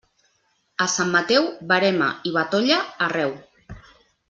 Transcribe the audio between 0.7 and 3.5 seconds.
A Sant Mateu, verema i batolla arreu.